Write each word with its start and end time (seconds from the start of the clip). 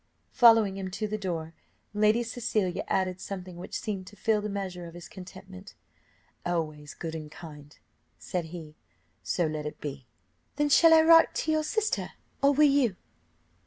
Following 0.31 0.77
him 0.77 0.89
to 0.89 1.07
the 1.07 1.15
door, 1.19 1.53
Lady 1.93 2.23
Cecilia 2.23 2.83
added 2.87 3.21
something 3.21 3.57
which 3.57 3.77
seemed 3.79 4.07
to 4.07 4.15
fill 4.15 4.41
the 4.41 4.49
measure 4.49 4.87
of 4.87 4.95
his 4.95 5.07
contentment. 5.07 5.75
"Always 6.43 6.95
good 6.95 7.13
and 7.13 7.29
kind," 7.31 7.77
said 8.17 8.45
he; 8.45 8.73
"so 9.21 9.45
let 9.45 9.67
it 9.67 9.79
be. 9.79 10.07
"Then 10.55 10.69
shall 10.69 10.95
I 10.95 11.01
write 11.03 11.35
to 11.35 11.51
your 11.51 11.63
sister, 11.63 12.13
or 12.41 12.51
will 12.51 12.63
you?" 12.67 12.95